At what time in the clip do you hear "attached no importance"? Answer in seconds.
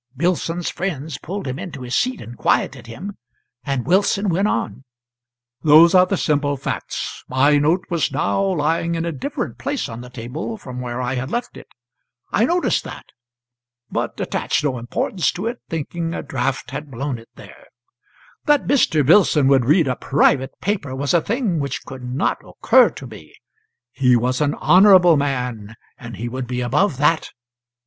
14.19-15.31